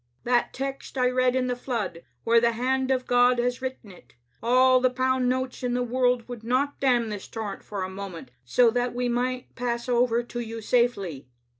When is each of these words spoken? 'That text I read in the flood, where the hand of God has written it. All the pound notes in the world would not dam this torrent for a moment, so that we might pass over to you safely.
'That 0.23 0.51
text 0.51 0.97
I 0.97 1.11
read 1.11 1.35
in 1.35 1.45
the 1.45 1.55
flood, 1.55 2.01
where 2.23 2.41
the 2.41 2.53
hand 2.53 2.89
of 2.89 3.05
God 3.05 3.37
has 3.37 3.61
written 3.61 3.91
it. 3.91 4.15
All 4.41 4.79
the 4.79 4.89
pound 4.89 5.29
notes 5.29 5.61
in 5.61 5.75
the 5.75 5.83
world 5.83 6.27
would 6.27 6.43
not 6.43 6.79
dam 6.79 7.09
this 7.09 7.27
torrent 7.27 7.63
for 7.63 7.83
a 7.83 7.87
moment, 7.89 8.31
so 8.43 8.71
that 8.71 8.95
we 8.95 9.07
might 9.07 9.53
pass 9.53 9.87
over 9.87 10.23
to 10.23 10.39
you 10.39 10.59
safely. 10.59 11.27